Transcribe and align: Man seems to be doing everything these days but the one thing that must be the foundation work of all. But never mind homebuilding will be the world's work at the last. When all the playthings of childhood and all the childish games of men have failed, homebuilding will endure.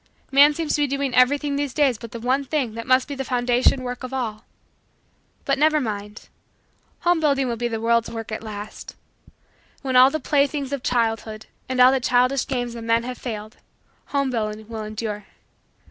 Man 0.31 0.55
seems 0.55 0.73
to 0.73 0.81
be 0.81 0.87
doing 0.87 1.13
everything 1.13 1.57
these 1.57 1.75
days 1.75 1.99
but 1.99 2.09
the 2.11 2.19
one 2.19 2.43
thing 2.43 2.73
that 2.73 2.87
must 2.87 3.07
be 3.07 3.13
the 3.13 3.23
foundation 3.23 3.83
work 3.83 4.01
of 4.01 4.11
all. 4.11 4.45
But 5.45 5.59
never 5.59 5.79
mind 5.79 6.27
homebuilding 7.01 7.47
will 7.47 7.55
be 7.55 7.67
the 7.67 7.79
world's 7.79 8.09
work 8.09 8.31
at 8.31 8.39
the 8.39 8.45
last. 8.47 8.95
When 9.83 9.95
all 9.95 10.09
the 10.09 10.19
playthings 10.19 10.73
of 10.73 10.81
childhood 10.81 11.45
and 11.69 11.79
all 11.79 11.91
the 11.91 11.99
childish 11.99 12.47
games 12.47 12.73
of 12.73 12.83
men 12.83 13.03
have 13.03 13.19
failed, 13.19 13.57
homebuilding 14.07 14.67
will 14.69 14.83
endure. 14.83 15.27